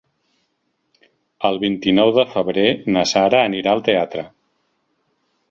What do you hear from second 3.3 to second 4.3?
anirà al teatre.